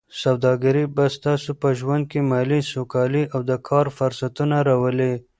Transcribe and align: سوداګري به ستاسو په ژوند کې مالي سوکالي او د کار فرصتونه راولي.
سوداګري 0.23 0.83
به 0.95 1.05
ستاسو 1.17 1.51
په 1.61 1.69
ژوند 1.79 2.03
کې 2.11 2.19
مالي 2.29 2.61
سوکالي 2.73 3.23
او 3.33 3.39
د 3.49 3.51
کار 3.67 3.85
فرصتونه 3.97 4.57
راولي. 4.67 5.13